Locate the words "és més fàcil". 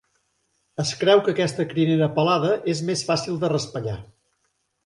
2.75-3.41